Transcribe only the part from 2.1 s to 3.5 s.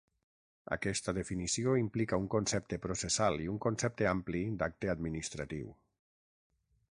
un concepte processal i